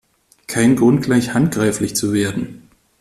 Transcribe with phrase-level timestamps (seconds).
[0.47, 2.67] Kein Grund, gleich handgreiflich zu werden!